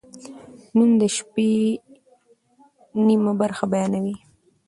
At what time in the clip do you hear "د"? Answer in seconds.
0.99-1.01